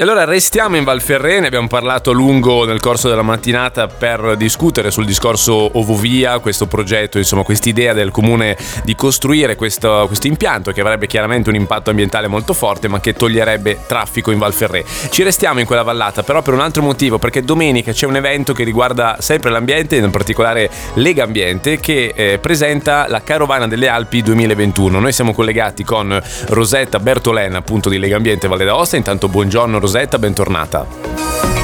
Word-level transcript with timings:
E 0.00 0.02
allora 0.02 0.22
restiamo 0.22 0.76
in 0.76 0.84
Valferrene, 0.84 1.48
abbiamo 1.48 1.66
parlato 1.66 2.10
a 2.10 2.12
lungo 2.12 2.64
nel 2.64 2.78
corso 2.78 3.08
della 3.08 3.22
mattinata 3.22 3.88
per 3.88 4.36
discutere 4.36 4.92
sul 4.92 5.04
discorso 5.04 5.76
Ovovia, 5.76 6.38
questo 6.38 6.68
progetto, 6.68 7.18
insomma 7.18 7.42
quest'idea 7.42 7.92
del 7.94 8.12
comune 8.12 8.56
di 8.84 8.94
costruire 8.94 9.56
questo, 9.56 10.04
questo, 10.06 10.28
impianto 10.28 10.70
che 10.70 10.82
avrebbe 10.82 11.08
chiaramente 11.08 11.48
un 11.48 11.56
impatto 11.56 11.90
ambientale 11.90 12.28
molto 12.28 12.52
forte 12.52 12.86
ma 12.86 13.00
che 13.00 13.14
toglierebbe 13.14 13.80
traffico 13.88 14.30
in 14.30 14.38
Valferrene. 14.38 14.84
Ci 15.10 15.24
restiamo 15.24 15.58
in 15.58 15.66
quella 15.66 15.82
vallata 15.82 16.22
però 16.22 16.42
per 16.42 16.54
un 16.54 16.60
altro 16.60 16.80
motivo, 16.80 17.18
perché 17.18 17.42
domenica 17.42 17.90
c'è 17.90 18.06
un 18.06 18.14
evento 18.14 18.52
che 18.52 18.62
riguarda 18.62 19.16
sempre 19.18 19.50
l'ambiente, 19.50 19.96
in 19.96 20.12
particolare 20.12 20.70
Lega 20.94 21.24
Ambiente, 21.24 21.80
che 21.80 22.12
eh, 22.14 22.38
presenta 22.38 23.08
la 23.08 23.20
Carovana 23.24 23.66
delle 23.66 23.88
Alpi 23.88 24.22
2021. 24.22 25.00
Noi 25.00 25.12
siamo 25.12 25.34
collegati 25.34 25.82
con 25.82 26.22
Rosetta 26.50 27.00
Bertolena 27.00 27.58
appunto 27.58 27.88
di 27.88 27.98
Lega 27.98 28.14
Ambiente 28.14 28.46
Valle 28.46 28.64
d'Aosta, 28.64 28.94
intanto 28.94 29.26
buongiorno 29.26 29.72
Rosetta. 29.72 29.86
Rosetta, 29.88 30.18
bentornata. 30.18 30.86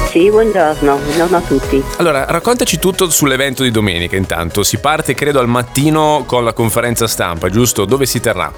Sì, 0.09 0.31
buongiorno, 0.31 0.97
buongiorno 0.97 1.37
a 1.37 1.41
tutti. 1.41 1.83
Allora, 1.97 2.25
raccontaci 2.25 2.79
tutto 2.79 3.07
sull'evento 3.07 3.61
di 3.61 3.69
domenica 3.69 4.15
intanto. 4.15 4.63
Si 4.63 4.79
parte 4.79 5.13
credo 5.13 5.39
al 5.39 5.47
mattino 5.47 6.23
con 6.25 6.43
la 6.43 6.51
conferenza 6.51 7.05
stampa, 7.05 7.49
giusto? 7.49 7.85
Dove 7.85 8.07
si 8.07 8.19
terrà? 8.19 8.51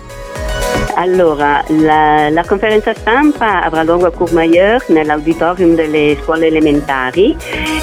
Allora, 0.96 1.64
la, 1.68 2.30
la, 2.30 2.46
conferenza 2.46 2.94
stampa 2.94 3.62
avrà 3.62 3.84
luogo 3.84 4.06
a 4.08 4.12
Courmayeur 4.12 4.86
nell'auditorium 4.88 5.76
delle 5.76 6.18
scuole 6.22 6.48
elementari 6.48 7.36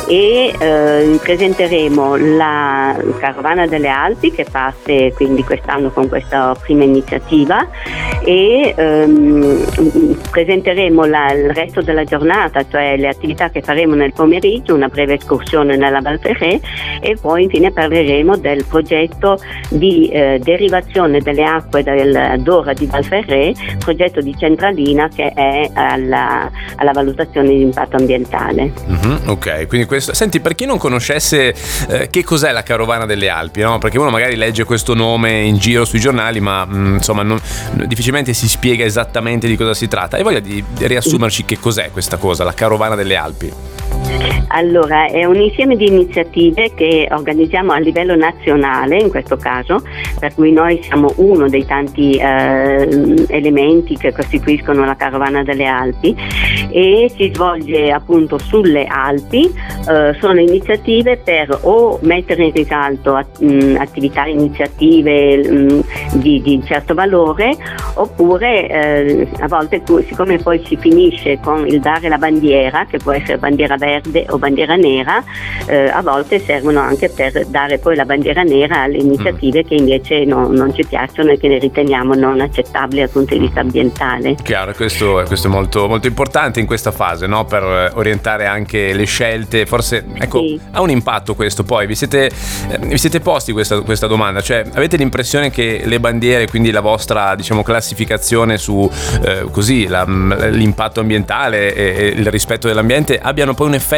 e 0.08 0.54
eh, 0.58 1.18
presenteremo 1.22 2.16
la 2.16 2.96
Carovana 3.18 3.66
delle 3.66 3.88
Alpi 3.88 4.32
che 4.32 4.46
parte 4.50 5.12
quindi 5.14 5.44
quest'anno 5.44 5.90
con 5.90 6.08
questa 6.08 6.56
prima 6.60 6.84
iniziativa 6.84 7.68
e 8.24 8.74
ehm, 8.76 10.16
presenteremo 10.30 11.04
la, 11.04 11.32
il 11.32 11.50
resto 11.50 11.82
della 11.82 12.04
giornata, 12.04 12.64
cioè 12.68 12.96
le 12.96 13.08
attività 13.08 13.50
che 13.50 13.60
faremo 13.60 13.94
nel 13.94 14.12
pomeriggio, 14.12 14.74
una 14.74 14.88
breve 14.88 15.14
escursione 15.14 15.76
nella 15.76 16.00
Val 16.00 16.18
Ferré 16.18 16.60
e 17.00 17.16
poi 17.20 17.44
infine 17.44 17.70
parleremo 17.70 18.36
del 18.36 18.64
progetto 18.64 19.38
di 19.68 20.08
eh, 20.08 20.40
derivazione 20.42 21.20
delle 21.20 21.44
acque 21.44 21.82
del 21.82 22.40
Dora 22.42 22.72
di 22.72 22.86
Val 22.86 23.04
Ferré, 23.04 23.52
progetto 23.78 24.20
di 24.20 24.34
centralina 24.36 25.08
che 25.08 25.30
è 25.34 25.70
alla, 25.74 26.50
alla 26.76 26.92
valutazione 26.92 27.48
di 27.48 27.60
impatto 27.60 27.96
ambientale. 27.96 28.72
Mm-hmm, 28.90 29.28
ok, 29.28 29.66
quindi 29.68 29.86
questo... 29.86 30.14
Senti, 30.14 30.40
per 30.40 30.54
chi 30.54 30.64
non 30.64 30.78
conoscesse 30.78 31.54
eh, 31.88 32.08
che 32.10 32.24
cos'è 32.24 32.52
la 32.52 32.62
Carovana 32.62 33.04
delle 33.04 33.28
Alpi, 33.28 33.60
no? 33.60 33.78
perché 33.78 33.98
uno 33.98 34.10
magari 34.10 34.36
legge 34.36 34.64
questo 34.64 34.94
nome 34.94 35.42
in 35.42 35.58
giro 35.58 35.84
sui 35.84 36.00
giornali, 36.00 36.40
ma 36.40 36.64
mh, 36.64 36.76
mm, 36.76 36.94
insomma 36.94 37.22
non, 37.22 37.38
difficilmente 37.86 38.13
si 38.32 38.48
spiega 38.48 38.84
esattamente 38.84 39.48
di 39.48 39.56
cosa 39.56 39.74
si 39.74 39.88
tratta. 39.88 40.16
Hai 40.16 40.22
voglia 40.22 40.40
di 40.40 40.62
riassumerci 40.78 41.44
che 41.44 41.58
cos'è 41.58 41.90
questa 41.90 42.16
cosa, 42.16 42.44
la 42.44 42.54
Carovana 42.54 42.94
delle 42.94 43.16
Alpi? 43.16 43.52
Allora, 44.56 45.06
è 45.06 45.24
un 45.24 45.34
insieme 45.34 45.74
di 45.74 45.86
iniziative 45.88 46.72
che 46.74 47.08
organizziamo 47.10 47.72
a 47.72 47.78
livello 47.78 48.14
nazionale, 48.14 48.98
in 48.98 49.10
questo 49.10 49.36
caso, 49.36 49.82
per 50.20 50.32
cui 50.34 50.52
noi 50.52 50.80
siamo 50.82 51.12
uno 51.16 51.48
dei 51.48 51.66
tanti 51.66 52.12
eh, 52.12 53.26
elementi 53.28 53.96
che 53.96 54.12
costituiscono 54.12 54.84
la 54.84 54.94
Carovana 54.94 55.42
delle 55.42 55.66
Alpi 55.66 56.14
e 56.70 57.10
si 57.16 57.32
svolge 57.34 57.90
appunto 57.90 58.38
sulle 58.38 58.84
Alpi, 58.84 59.52
eh, 59.88 60.16
sono 60.20 60.38
iniziative 60.38 61.16
per 61.16 61.58
o 61.62 61.98
mettere 62.02 62.44
in 62.44 62.52
risalto 62.52 63.16
attività, 63.16 64.26
iniziative 64.26 65.48
mh, 65.48 65.84
di, 66.18 66.40
di, 66.42 66.62
certo 66.64 66.94
valore 66.94 67.56
oppure 67.94 68.68
eh, 68.68 69.28
a 69.40 69.48
volte 69.48 69.82
siccome 70.06 70.38
poi 70.38 70.62
si 70.64 70.76
finisce 70.76 71.40
con 71.42 71.66
il 71.66 71.80
dare 71.80 72.08
la 72.08 72.18
bandiera, 72.18 72.86
che 72.86 72.98
può 72.98 73.12
essere 73.12 73.38
bandiera 73.38 73.76
verde 73.76 74.03
o 74.28 74.38
bandiera 74.38 74.76
nera, 74.76 75.22
eh, 75.66 75.88
a 75.88 76.02
volte 76.02 76.38
servono 76.38 76.80
anche 76.80 77.08
per 77.08 77.46
dare 77.46 77.78
poi 77.78 77.96
la 77.96 78.04
bandiera 78.04 78.42
nera 78.42 78.82
alle 78.82 78.98
iniziative 78.98 79.62
mm. 79.64 79.66
che 79.66 79.74
invece 79.74 80.24
no, 80.24 80.48
non 80.48 80.74
ci 80.74 80.84
piacciono 80.86 81.32
e 81.32 81.38
che 81.38 81.48
ne 81.48 81.58
riteniamo 81.58 82.14
non 82.14 82.40
accettabili 82.40 83.00
dal 83.00 83.10
punto 83.10 83.34
di 83.34 83.40
vista 83.40 83.60
ambientale. 83.60 84.36
Chiaro, 84.42 84.72
questo, 84.72 85.22
questo 85.26 85.48
è 85.48 85.50
molto, 85.50 85.88
molto, 85.88 86.06
importante 86.06 86.60
in 86.60 86.66
questa 86.66 86.90
fase 86.90 87.26
no? 87.26 87.44
per 87.44 87.92
orientare 87.94 88.46
anche 88.46 88.92
le 88.92 89.04
scelte, 89.04 89.66
forse 89.66 90.04
ecco, 90.14 90.40
sì. 90.40 90.60
ha 90.72 90.80
un 90.80 90.90
impatto 90.90 91.34
questo 91.34 91.64
poi, 91.64 91.86
vi 91.86 91.94
siete, 91.94 92.26
eh, 92.26 92.78
vi 92.78 92.98
siete 92.98 93.20
posti 93.20 93.52
questa, 93.52 93.80
questa, 93.80 94.06
domanda, 94.06 94.40
cioè 94.40 94.64
avete 94.74 94.96
l'impressione 94.96 95.50
che 95.50 95.82
le 95.84 95.98
bandiere, 95.98 96.46
quindi 96.46 96.70
la 96.70 96.80
vostra 96.80 97.34
diciamo, 97.34 97.62
classificazione 97.62 98.58
su 98.58 98.88
eh, 99.24 99.46
così, 99.50 99.86
la, 99.86 100.04
l'impatto 100.04 101.00
ambientale 101.00 101.74
e, 101.74 101.94
e 101.96 102.06
il 102.08 102.26
rispetto 102.30 102.68
dell'ambiente 102.68 103.18
abbiano 103.18 103.54
poi 103.54 103.68
un 103.68 103.74
effetto 103.74 103.93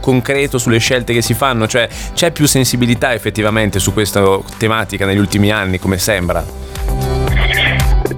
concreto 0.00 0.58
sulle 0.58 0.78
scelte 0.78 1.12
che 1.12 1.22
si 1.22 1.34
fanno? 1.34 1.66
Cioè 1.66 1.88
c'è 2.14 2.32
più 2.32 2.46
sensibilità 2.46 3.14
effettivamente 3.14 3.78
su 3.78 3.92
questa 3.92 4.38
tematica 4.58 5.06
negli 5.06 5.18
ultimi 5.18 5.50
anni, 5.50 5.78
come 5.78 5.98
sembra? 5.98 6.44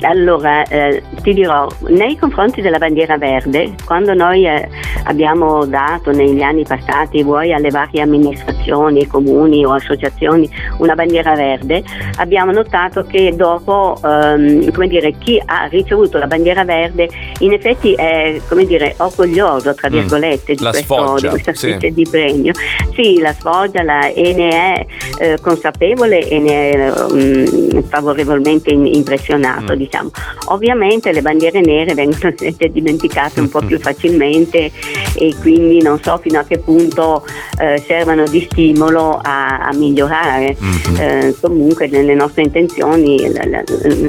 Allora, 0.02 0.62
eh, 0.64 1.02
ti 1.22 1.34
dirò, 1.34 1.66
nei 1.88 2.16
confronti 2.16 2.60
della 2.60 2.78
bandiera 2.78 3.18
verde, 3.18 3.74
quando 3.84 4.14
noi 4.14 4.46
eh, 4.46 4.68
abbiamo 5.04 5.64
dato 5.66 6.12
negli 6.12 6.40
anni 6.40 6.64
passati, 6.64 7.22
vuoi 7.22 7.52
alle 7.52 7.70
varie 7.70 8.02
amministrazioni, 8.02 8.57
comuni 9.06 9.64
o 9.64 9.72
associazioni, 9.72 10.48
una 10.78 10.94
bandiera 10.94 11.34
verde, 11.34 11.82
abbiamo 12.16 12.52
notato 12.52 13.04
che 13.04 13.34
dopo, 13.34 13.98
ehm, 14.04 14.70
come 14.72 14.88
dire, 14.88 15.14
chi 15.18 15.40
ha 15.44 15.66
ricevuto 15.66 16.18
la 16.18 16.26
bandiera 16.26 16.64
verde 16.64 17.08
in 17.40 17.52
effetti 17.52 17.94
è, 17.94 18.40
come 18.48 18.64
dire, 18.64 18.94
orgoglioso, 18.98 19.74
tra 19.74 19.88
mm. 19.88 19.92
virgolette, 19.92 20.52
mm, 20.52 20.56
di, 20.56 20.62
questo, 20.62 21.16
di, 21.20 21.28
questa 21.28 21.54
specie 21.54 21.88
sì. 21.88 21.92
di 21.92 22.06
premio. 22.08 22.52
Sì, 22.94 23.18
la 23.18 23.32
sfoggia 23.32 23.82
la, 23.82 24.08
e 24.08 24.34
ne 24.34 24.48
è 24.50 24.86
eh, 25.18 25.38
consapevole 25.40 26.26
e 26.28 26.38
ne 26.38 26.70
è 26.70 26.92
um, 27.10 27.82
favorevolmente 27.84 28.70
in, 28.70 28.86
impressionato. 28.86 29.74
Mm 29.74 29.76
diciamo. 29.78 30.10
Ovviamente 30.46 31.12
le 31.12 31.22
bandiere 31.22 31.60
nere 31.60 31.94
vengono 31.94 32.34
dimenticate 32.70 33.40
un 33.40 33.48
po' 33.48 33.60
più 33.60 33.78
facilmente 33.80 34.70
e 35.14 35.34
quindi 35.40 35.80
non 35.80 36.00
so 36.02 36.18
fino 36.18 36.38
a 36.40 36.44
che 36.44 36.58
punto 36.58 37.24
eh, 37.58 37.82
servano 37.86 38.24
di 38.24 38.46
stimolo 38.58 39.20
a, 39.22 39.60
a 39.60 39.72
migliorare. 39.72 40.56
Mm-hmm. 40.60 40.96
Eh, 40.96 41.34
comunque 41.40 41.86
nelle 41.86 42.14
nostre 42.14 42.42
intenzioni 42.42 43.32
la, 43.32 43.44
la, 43.46 43.62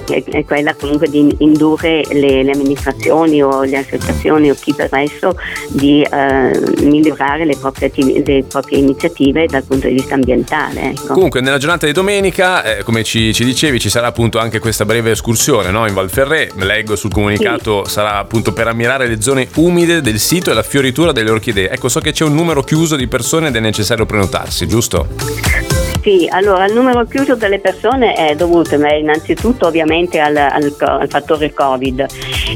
è 0.08 0.44
quella 0.44 0.74
comunque 0.74 1.08
di 1.08 1.36
indurre 1.40 2.04
le, 2.10 2.42
le, 2.42 2.52
amministrazioni 2.52 3.44
o 3.44 3.62
le 3.62 3.78
associazioni 3.78 4.50
o 4.50 4.56
chi 4.60 4.74
per 4.74 4.90
esso 4.96 5.36
di 5.70 6.02
eh, 6.02 6.60
migliorare 6.82 7.46
le 7.46 7.56
proprie, 7.58 7.92
le 7.96 8.44
proprie, 8.48 8.80
iniziative 8.80 9.46
dal 9.46 9.64
punto 9.64 9.88
di 9.88 9.94
vista 9.94 10.16
ambientale. 10.16 10.92
Ecco. 10.92 11.14
Comunque 11.14 11.42
nella 11.42 11.60
giornata 11.60 11.86
di 11.86 11.92
domenica, 11.92 12.64
eh, 12.64 12.84
come 12.84 13.04
ci, 13.04 13.34
ci, 13.34 13.46
dicevi, 13.46 13.80
ci 13.80 13.90
sarà 13.90 14.08
appunto 14.08 14.40
anche 14.40 14.58
questa 14.58 14.86
breve 14.86 15.12
escursione 15.12 15.70
no? 15.70 15.86
in 15.88 15.94
Valferré, 15.94 16.50
leggo 16.56 16.96
sul 16.96 17.12
comunicato, 17.12 17.86
sì. 17.86 17.92
sarà 17.92 18.18
appunto 18.18 18.52
per 18.52 18.68
ammirare 18.68 19.08
le 19.08 19.22
zone 19.22 19.48
umide 19.56 20.02
del 20.02 20.18
sito 20.18 20.50
e 20.50 20.54
la 20.56 20.64
fioritura 20.64 21.12
delle 21.12 21.30
orchidee. 21.30 21.70
Ecco, 21.70 21.88
so 21.88 22.00
che 22.00 22.12
c'è 22.12 22.24
un 22.24 22.34
numero 22.34 22.64
chiuso 22.64 22.96
di 22.96 23.08
persone 23.08 23.50
ed 23.50 23.56
è 23.56 23.60
necessario 23.60 24.06
prenotarsi, 24.30 24.68
giusto? 24.68 25.08
Sì, 26.02 26.28
allora 26.32 26.66
il 26.66 26.74
numero 26.74 27.04
chiuso 27.06 27.36
delle 27.36 27.60
persone 27.60 28.14
è 28.14 28.34
dovuto 28.34 28.76
innanzitutto 28.76 29.68
ovviamente 29.68 30.20
al, 30.20 30.36
al, 30.38 30.74
al 30.80 31.10
fattore 31.10 31.54
Covid 31.54 32.06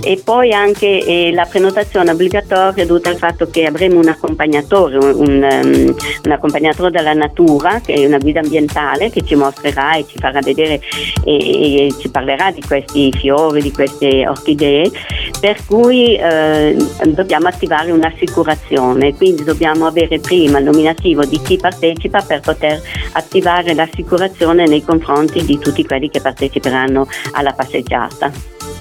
e 0.01 0.21
poi 0.23 0.53
anche 0.53 1.05
eh, 1.05 1.31
la 1.33 1.45
prenotazione 1.45 2.11
obbligatoria 2.11 2.83
è 2.83 2.85
dovuta 2.85 3.09
al 3.09 3.17
fatto 3.17 3.49
che 3.49 3.65
avremo 3.65 3.99
un 3.99 4.07
accompagnatore, 4.07 4.97
un, 4.97 5.47
um, 5.51 5.95
un, 6.23 6.31
accompagnatore 6.31 6.89
della 6.89 7.13
natura, 7.13 7.81
che 7.83 7.93
è 7.93 8.05
una 8.05 8.17
guida 8.17 8.39
ambientale 8.39 9.09
che 9.09 9.23
ci 9.25 9.35
mostrerà 9.35 9.95
e 9.95 10.05
ci 10.07 10.17
farà 10.17 10.39
vedere 10.39 10.79
e, 11.25 11.87
e 11.87 11.93
ci 11.99 12.09
parlerà 12.09 12.49
di 12.51 12.61
questi 12.65 13.11
fiori, 13.11 13.61
di 13.61 13.71
queste 13.71 14.25
orchidee, 14.25 14.89
per 15.43 15.65
cui 15.65 16.15
eh, 16.15 16.73
dobbiamo 17.07 17.49
attivare 17.49 17.91
un'assicurazione, 17.91 19.13
quindi 19.13 19.43
dobbiamo 19.43 19.85
avere 19.85 20.19
prima 20.19 20.59
il 20.59 20.63
nominativo 20.63 21.25
di 21.25 21.37
chi 21.41 21.57
partecipa 21.57 22.21
per 22.21 22.39
poter 22.39 22.81
attivare 23.11 23.73
l'assicurazione 23.73 24.65
nei 24.67 24.85
confronti 24.85 25.43
di 25.43 25.59
tutti 25.59 25.85
quelli 25.85 26.09
che 26.09 26.21
parteciperanno 26.21 27.05
alla 27.33 27.51
passeggiata. 27.51 28.72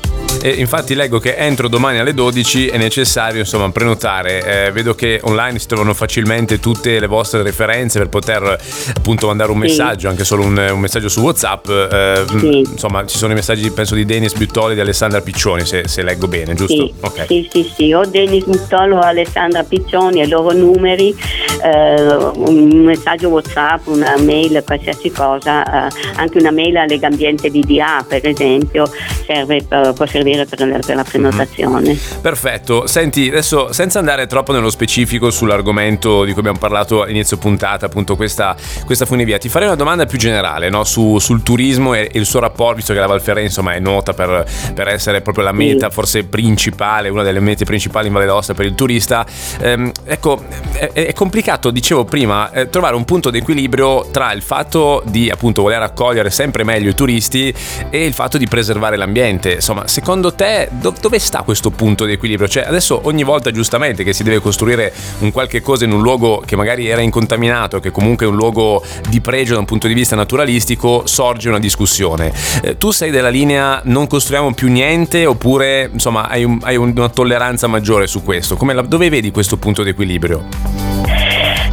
E 0.44 0.50
infatti 0.50 0.96
leggo 0.96 1.20
che 1.20 1.36
entro 1.36 1.68
domani 1.68 2.00
alle 2.00 2.14
12 2.14 2.66
è 2.66 2.76
necessario 2.76 3.38
insomma 3.38 3.70
prenotare. 3.70 4.66
Eh, 4.66 4.72
vedo 4.72 4.92
che 4.96 5.20
online 5.22 5.60
si 5.60 5.68
trovano 5.68 5.94
facilmente 5.94 6.58
tutte 6.58 6.98
le 6.98 7.06
vostre 7.06 7.44
referenze 7.44 8.00
per 8.00 8.08
poter 8.08 8.58
appunto 8.96 9.28
mandare 9.28 9.52
un 9.52 9.58
messaggio, 9.58 10.00
sì. 10.00 10.06
anche 10.08 10.24
solo 10.24 10.42
un, 10.42 10.70
un, 10.72 10.80
messaggio 10.80 11.08
su 11.08 11.20
WhatsApp. 11.20 11.68
Eh, 11.68 12.24
sì. 12.26 12.58
Insomma, 12.58 13.06
ci 13.06 13.16
sono 13.16 13.30
i 13.30 13.34
messaggi 13.36 13.70
penso 13.70 13.94
di 13.94 14.04
Denis 14.04 14.34
Buttoli 14.34 14.72
e 14.72 14.74
di 14.74 14.80
Alessandra 14.80 15.20
Piccioni, 15.20 15.64
se, 15.64 15.86
se 15.86 16.02
leggo 16.02 16.26
bene, 16.26 16.54
giusto? 16.54 16.86
Sì, 16.86 16.92
okay. 16.98 17.26
sì, 17.28 17.48
sì, 17.48 17.72
sì, 17.76 17.92
o 17.92 18.04
Denis 18.04 18.44
Buttolo 18.44 18.96
o 18.96 19.00
Alessandra 19.00 19.62
Piccioni 19.62 20.22
i 20.22 20.28
loro 20.28 20.52
numeri, 20.52 21.14
eh, 21.62 22.02
un 22.34 22.82
messaggio 22.84 23.28
WhatsApp, 23.28 23.86
una 23.86 24.16
mail, 24.18 24.60
qualsiasi 24.66 25.12
cosa, 25.12 25.86
eh, 25.86 25.90
anche 26.16 26.38
una 26.38 26.50
mail 26.50 26.78
a 26.78 26.84
Legambiente 26.84 27.48
DDA 27.48 28.04
per 28.08 28.26
esempio, 28.26 28.90
serve, 29.24 29.62
può 29.94 30.06
servire 30.06 30.31
per, 30.36 30.78
per 30.84 30.96
la 30.96 31.04
prenotazione. 31.04 31.88
Mm-hmm. 31.88 32.20
Perfetto, 32.20 32.86
senti, 32.86 33.28
adesso 33.28 33.72
senza 33.72 33.98
andare 33.98 34.26
troppo 34.26 34.52
nello 34.52 34.70
specifico 34.70 35.30
sull'argomento 35.30 36.24
di 36.24 36.32
cui 36.32 36.40
abbiamo 36.40 36.58
parlato 36.58 37.02
all'inizio 37.02 37.36
puntata, 37.36 37.86
appunto 37.86 38.16
questa, 38.16 38.56
questa 38.84 39.06
funivia, 39.06 39.38
ti 39.38 39.48
farei 39.48 39.68
una 39.68 39.76
domanda 39.76 40.06
più 40.06 40.18
generale 40.18 40.68
no? 40.68 40.84
Su, 40.84 41.18
sul 41.18 41.42
turismo 41.42 41.94
e, 41.94 42.08
e, 42.12 42.18
il 42.18 42.26
suo 42.26 42.40
rapporto, 42.40 42.76
visto 42.76 42.92
che 42.92 43.00
la 43.00 43.06
Valferre 43.06 43.42
insomma 43.42 43.74
è 43.74 43.78
nota 43.78 44.12
per, 44.12 44.44
per 44.74 44.88
essere 44.88 45.20
proprio 45.20 45.44
la 45.44 45.52
meta 45.52 45.88
sì. 45.88 45.94
forse 45.94 46.24
principale, 46.24 47.08
una 47.08 47.22
delle 47.22 47.40
mete 47.40 47.64
principali 47.64 48.06
in 48.06 48.12
Valle 48.12 48.26
d'Aosta 48.26 48.54
per 48.54 48.66
il 48.66 48.74
turista. 48.74 49.26
Ehm, 49.60 49.90
ecco, 50.04 50.42
è, 50.72 50.90
è, 50.92 51.12
complicato, 51.12 51.70
dicevo 51.70 52.04
prima, 52.04 52.50
eh, 52.52 52.68
trovare 52.68 52.94
un 52.94 53.04
punto 53.04 53.30
di 53.30 53.38
equilibrio 53.38 54.08
tra 54.10 54.32
il 54.32 54.42
fatto 54.42 55.02
di 55.06 55.30
appunto 55.30 55.62
voler 55.62 55.82
accogliere 55.82 56.30
sempre 56.30 56.64
meglio 56.64 56.90
i 56.90 56.94
turisti 56.94 57.52
e 57.90 58.04
il 58.04 58.12
fatto 58.12 58.38
di 58.38 58.46
preservare 58.46 58.96
l'ambiente. 58.96 59.54
Insomma, 59.54 59.86
secondo 59.86 60.21
te 60.30 60.68
do, 60.70 60.94
dove 61.00 61.18
sta 61.18 61.42
questo 61.42 61.70
punto 61.70 62.04
di 62.04 62.12
equilibrio? 62.12 62.48
Cioè, 62.48 62.64
adesso 62.64 63.00
ogni 63.04 63.24
volta 63.24 63.50
giustamente 63.50 64.04
che 64.04 64.12
si 64.12 64.22
deve 64.22 64.40
costruire 64.40 64.92
un 65.18 65.32
qualche 65.32 65.60
cosa 65.60 65.84
in 65.84 65.92
un 65.92 66.02
luogo 66.02 66.42
che 66.44 66.56
magari 66.56 66.88
era 66.88 67.00
incontaminato, 67.00 67.80
che 67.80 67.90
comunque 67.90 68.26
è 68.26 68.28
un 68.28 68.36
luogo 68.36 68.82
di 69.08 69.20
pregio 69.20 69.54
da 69.54 69.60
un 69.60 69.66
punto 69.66 69.86
di 69.86 69.94
vista 69.94 70.16
naturalistico, 70.16 71.02
sorge 71.06 71.48
una 71.48 71.58
discussione. 71.58 72.32
Eh, 72.62 72.78
tu 72.78 72.90
sei 72.90 73.10
della 73.10 73.28
linea 73.28 73.80
non 73.84 74.06
costruiamo 74.06 74.54
più 74.54 74.68
niente 74.68 75.26
oppure 75.26 75.90
insomma 75.92 76.28
hai, 76.28 76.44
un, 76.44 76.58
hai 76.62 76.76
una 76.76 77.08
tolleranza 77.08 77.66
maggiore 77.66 78.06
su 78.06 78.22
questo? 78.22 78.56
La, 78.72 78.82
dove 78.82 79.10
vedi 79.10 79.30
questo 79.30 79.56
punto 79.56 79.82
di 79.82 79.90
equilibrio? 79.90 80.81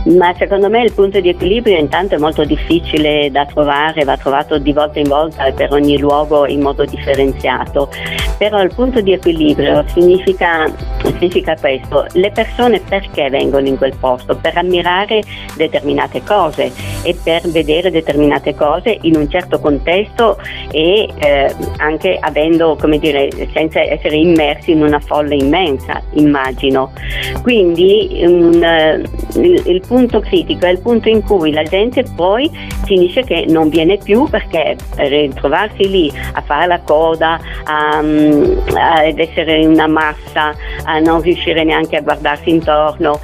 Ma 0.05 0.33
secondo 0.37 0.69
me 0.69 0.83
il 0.83 0.93
punto 0.93 1.19
di 1.19 1.29
equilibrio 1.29 1.77
intanto 1.77 2.15
è 2.15 2.17
molto 2.17 2.43
difficile 2.45 3.29
da 3.31 3.45
trovare, 3.45 4.05
va 4.05 4.17
trovato 4.17 4.57
di 4.57 4.71
volta 4.71 4.99
in 4.99 5.07
volta 5.07 5.51
per 5.51 5.73
ogni 5.73 5.99
luogo 5.99 6.47
in 6.47 6.61
modo 6.61 6.85
differenziato. 6.85 7.89
Però 8.37 8.61
il 8.61 8.73
punto 8.73 9.01
di 9.01 9.11
equilibrio 9.11 9.83
significa, 9.87 10.71
significa 11.03 11.55
questo, 11.59 12.05
le 12.13 12.31
persone 12.31 12.79
perché 12.79 13.29
vengono 13.29 13.67
in 13.67 13.77
quel 13.77 13.93
posto? 13.99 14.37
Per 14.37 14.55
ammirare 14.57 15.21
determinate 15.57 16.23
cose 16.23 16.71
e 17.03 17.15
per 17.21 17.41
vedere 17.49 17.91
determinate 17.91 18.55
cose 18.55 18.97
in 19.01 19.17
un 19.17 19.29
certo 19.29 19.59
contesto 19.59 20.37
e 20.71 21.09
eh, 21.17 21.55
anche 21.77 22.17
avendo, 22.19 22.77
come 22.79 22.97
dire, 22.97 23.29
senza 23.53 23.81
essere 23.81 24.15
immersi 24.15 24.71
in 24.71 24.81
una 24.81 24.99
folla 24.99 25.35
immensa, 25.35 26.01
immagino. 26.11 26.93
Quindi 27.41 28.21
un, 28.23 28.63
eh, 28.63 29.03
il 29.35 29.81
punto 29.89 30.19
critico, 30.19 30.67
è 30.67 30.69
il 30.69 30.79
punto 30.81 31.09
in 31.09 31.23
cui 31.23 31.51
la 31.51 31.63
gente 31.63 32.03
poi 32.15 32.49
finisce 32.85 33.23
che 33.23 33.45
non 33.49 33.69
viene 33.69 33.97
più 33.97 34.27
perché 34.29 34.77
ritrovarsi 34.95 35.89
lì 35.89 36.13
a 36.33 36.41
fare 36.41 36.67
la 36.67 36.79
coda, 36.79 37.39
a, 37.63 37.99
mm, 37.99 38.59
ad 38.75 39.17
essere 39.17 39.65
una 39.65 39.87
massa, 39.87 40.53
a 40.83 40.99
non 40.99 41.21
riuscire 41.21 41.63
neanche 41.63 41.95
a 41.97 42.01
guardarsi 42.01 42.51
intorno, 42.51 43.19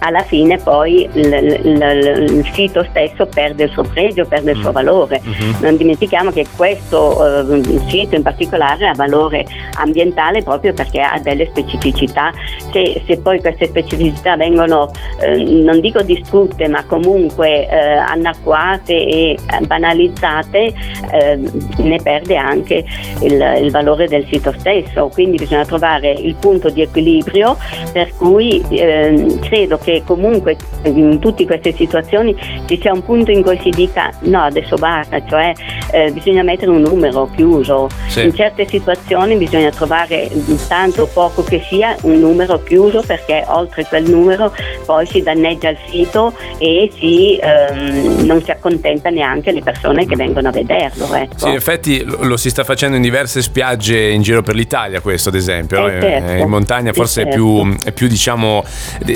alla 0.00 0.22
fine 0.22 0.58
poi 0.58 1.08
il, 1.12 1.32
il, 1.64 2.26
il, 2.30 2.50
sito 2.52 2.84
stesso 2.90 3.26
perde 3.26 3.64
il 3.64 3.70
suo 3.70 3.82
pregio, 3.82 4.26
perde 4.26 4.52
il 4.52 4.58
suo 4.58 4.70
mm. 4.70 4.74
valore. 4.74 5.20
Uh-huh. 5.24 5.54
Non 5.60 5.76
dimentichiamo 5.76 6.30
che 6.30 6.46
questo 6.56 7.18
uh, 7.18 7.88
sito 7.88 8.14
in 8.14 8.22
particolare 8.22 8.88
ha 8.88 8.94
valore 8.94 9.46
ambientale 9.78 10.42
proprio 10.42 10.72
perché 10.72 11.00
ha 11.00 11.18
delle 11.22 11.46
specificità. 11.46 12.32
Se, 12.72 13.02
se 13.06 13.18
poi 13.18 13.40
queste 13.40 13.66
specificità 13.66 14.36
vengono, 14.36 14.90
eh, 15.20 15.42
non 15.42 15.79
dico 15.80 16.02
distrutte, 16.02 16.68
ma 16.68 16.84
comunque 16.84 17.68
eh, 17.68 17.76
anacquate 17.76 18.92
e 18.92 19.38
banalizzate, 19.66 20.72
eh, 21.12 21.38
ne 21.78 21.98
perde 22.02 22.36
anche 22.36 22.84
il, 23.22 23.58
il 23.62 23.70
valore 23.70 24.06
del 24.08 24.26
sito 24.30 24.54
stesso. 24.58 25.08
Quindi 25.12 25.36
bisogna 25.36 25.64
trovare 25.64 26.10
il 26.12 26.34
punto 26.36 26.68
di 26.70 26.82
equilibrio 26.82 27.56
per 27.92 28.14
cui 28.16 28.62
eh, 28.70 29.38
credo 29.40 29.78
che 29.78 30.02
comunque 30.04 30.56
in 30.84 31.18
tutte 31.18 31.44
queste 31.44 31.72
situazioni 31.72 32.36
ci 32.66 32.78
sia 32.80 32.92
un 32.92 33.04
punto 33.04 33.30
in 33.30 33.42
cui 33.42 33.58
si 33.62 33.70
dica 33.70 34.10
no 34.20 34.42
adesso 34.42 34.76
basta, 34.76 35.24
cioè 35.26 35.52
eh, 35.92 36.10
bisogna 36.12 36.42
mettere 36.42 36.70
un 36.70 36.82
numero 36.82 37.28
chiuso. 37.34 37.88
Sì. 38.06 38.24
In 38.24 38.34
certe 38.34 38.66
situazioni 38.66 39.36
bisogna 39.36 39.70
trovare 39.70 40.28
tanto 40.68 41.08
poco 41.12 41.42
che 41.42 41.60
sia 41.68 41.96
un 42.02 42.20
numero 42.20 42.62
chiuso 42.62 43.02
perché 43.06 43.44
oltre 43.48 43.84
quel 43.86 44.08
numero 44.08 44.52
poi 44.84 45.06
si 45.06 45.22
danneggia 45.22 45.69
il 45.70 45.78
sito 45.88 46.34
e 46.58 46.90
si, 46.98 47.38
ehm, 47.40 48.24
non 48.24 48.42
si 48.42 48.50
accontenta 48.50 49.10
neanche 49.10 49.52
le 49.52 49.62
persone 49.62 50.06
che 50.06 50.16
vengono 50.16 50.48
a 50.48 50.52
vederlo. 50.52 51.12
Ecco. 51.14 51.38
Sì, 51.38 51.48
in 51.48 51.54
effetti 51.54 52.04
lo, 52.04 52.36
si 52.36 52.50
sta 52.50 52.64
facendo 52.64 52.96
in 52.96 53.02
diverse 53.02 53.42
spiagge 53.42 54.08
in 54.08 54.22
giro 54.22 54.42
per 54.42 54.54
l'Italia 54.54 55.00
questo 55.00 55.28
ad 55.28 55.34
esempio. 55.34 55.86
Eh, 55.88 56.00
certo. 56.00 56.32
In 56.42 56.48
montagna 56.48 56.92
forse 56.92 57.22
certo. 57.22 57.30
è 57.30 57.34
più, 57.34 57.76
è 57.84 57.92
più 57.92 58.08
diciamo 58.08 58.64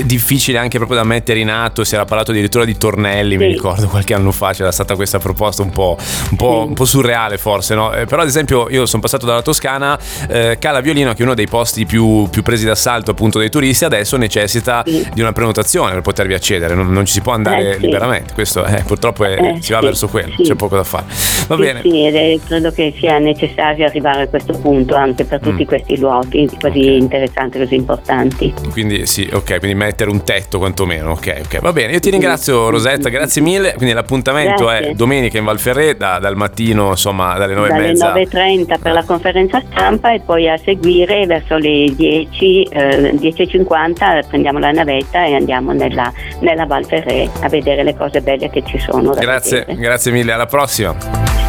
difficile 0.03 0.57
anche 0.57 0.77
proprio 0.77 0.97
da 0.97 1.03
mettere 1.03 1.39
in 1.39 1.49
atto, 1.49 1.83
si 1.83 1.95
era 1.95 2.05
parlato 2.05 2.31
addirittura 2.31 2.65
di 2.65 2.77
tornelli, 2.77 3.31
sì. 3.31 3.37
mi 3.37 3.47
ricordo 3.51 3.87
qualche 3.87 4.13
anno 4.13 4.31
fa 4.31 4.53
c'era 4.53 4.71
stata 4.71 4.95
questa 4.95 5.19
proposta 5.19 5.61
un 5.61 5.69
po', 5.69 5.97
un 6.31 6.37
po', 6.37 6.61
sì. 6.61 6.67
un 6.69 6.73
po 6.73 6.85
surreale 6.85 7.37
forse, 7.37 7.75
no? 7.75 7.93
eh, 7.93 8.05
però 8.05 8.21
ad 8.21 8.27
esempio 8.27 8.69
io 8.69 8.85
sono 8.85 9.01
passato 9.01 9.25
dalla 9.25 9.41
Toscana, 9.41 9.97
eh, 10.27 10.57
Cala 10.59 10.79
Violino 10.81 11.13
che 11.13 11.19
è 11.19 11.23
uno 11.23 11.33
dei 11.33 11.47
posti 11.47 11.85
più, 11.85 12.27
più, 12.29 12.41
presi 12.41 12.65
d'assalto 12.65 13.11
appunto 13.11 13.39
dei 13.39 13.49
turisti, 13.49 13.85
adesso 13.85 14.17
necessita 14.17 14.83
sì. 14.85 15.07
di 15.13 15.21
una 15.21 15.31
prenotazione 15.31 15.93
per 15.93 16.01
potervi 16.01 16.33
accedere, 16.33 16.44
non, 16.75 16.91
non 16.91 17.05
ci 17.05 17.13
si 17.13 17.21
può 17.21 17.33
andare 17.33 17.75
eh, 17.75 17.77
liberamente, 17.77 18.33
questo 18.33 18.65
eh, 18.65 18.83
purtroppo 18.85 19.25
è, 19.25 19.37
eh, 19.37 19.61
si 19.61 19.73
va 19.73 19.79
verso 19.79 20.07
quello, 20.07 20.35
c'è 20.41 20.55
poco 20.55 20.75
da 20.75 20.83
fare. 20.83 21.05
Va 21.47 21.55
bene. 21.55 21.81
Sì, 21.81 22.05
ed 22.05 22.41
credo 22.45 22.71
che 22.71 22.93
sia 22.97 23.17
necessario 23.17 23.85
arrivare 23.85 24.23
a 24.23 24.27
questo 24.27 24.53
punto 24.57 24.95
anche 24.95 25.25
per 25.25 25.39
tutti 25.39 25.63
mm. 25.63 25.67
questi 25.67 25.99
luoghi 25.99 26.49
così 26.59 26.79
okay. 26.79 26.97
interessanti, 26.97 27.59
così 27.59 27.75
importanti. 27.75 28.53
Quindi 28.71 29.05
sì, 29.05 29.29
ok, 29.31 29.59
quindi 29.59 29.75
mettere 29.75 30.09
un 30.09 30.23
tetto 30.23 30.57
quantomeno. 30.57 31.11
Ok, 31.11 31.41
ok, 31.45 31.59
va 31.59 31.71
bene. 31.71 31.93
Io 31.93 31.99
ti 31.99 32.09
ringrazio 32.09 32.69
Rosetta, 32.69 33.09
grazie 33.09 33.41
mille. 33.41 33.73
Quindi 33.73 33.93
l'appuntamento 33.93 34.65
grazie. 34.65 34.89
è 34.89 34.93
domenica 34.93 35.37
in 35.37 35.45
Valferré 35.45 35.95
da, 35.95 36.19
dal 36.19 36.35
mattino, 36.35 36.89
insomma, 36.89 37.37
dalle 37.37 37.53
9 37.53 37.67
dalle 37.67 37.93
9.30 37.93 38.79
per 38.81 38.93
la 38.93 39.03
conferenza 39.03 39.61
stampa 39.69 40.13
e 40.13 40.21
poi 40.21 40.49
a 40.49 40.57
seguire 40.57 41.25
verso 41.25 41.57
le 41.57 41.93
10, 41.95 42.63
eh, 42.63 43.11
10.50 43.13 44.27
prendiamo 44.27 44.59
la 44.59 44.71
navetta 44.71 45.25
e 45.25 45.35
andiamo 45.35 45.71
nella, 45.73 46.11
nella 46.39 46.65
Valferré 46.65 47.29
a 47.41 47.49
vedere 47.49 47.83
le 47.83 47.95
cose 47.95 48.21
belle 48.21 48.49
che 48.49 48.63
ci 48.65 48.79
sono. 48.79 49.11
Grazie, 49.11 49.59
vedere. 49.59 49.79
grazie 49.79 50.11
mille, 50.11 50.31
alla 50.31 50.45
prossima. 50.45 50.95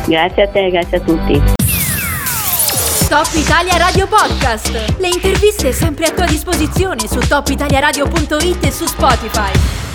Grazie 0.06 0.42
a 0.42 0.48
te, 0.48 0.70
grazie 0.70 0.96
a 0.98 1.00
tutti. 1.00 1.42
Top 3.08 3.28
Italia 3.34 3.76
Radio 3.76 4.06
Podcast. 4.08 4.98
Le 4.98 5.08
interviste 5.08 5.72
sempre 5.72 6.06
a 6.06 6.10
tua 6.10 6.26
disposizione 6.26 7.06
su 7.06 7.20
topitaliaradio.it 7.20 8.64
e 8.64 8.70
su 8.72 8.84
Spotify. 8.84 9.85